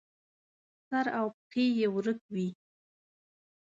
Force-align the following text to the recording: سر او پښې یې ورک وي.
سر 0.89 1.05
او 1.19 1.27
پښې 1.49 1.65
یې 1.79 1.87
ورک 1.95 2.19
وي. 2.33 2.47